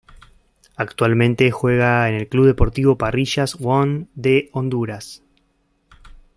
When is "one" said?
3.61-4.07